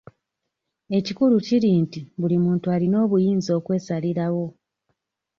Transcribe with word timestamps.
Ekikulu 0.97 1.35
kiri 1.47 1.69
nti 1.83 1.99
buli 2.19 2.37
muntu 2.43 2.65
alina 2.75 2.97
obuyinza 3.05 3.51
okwesalirawo. 3.59 4.45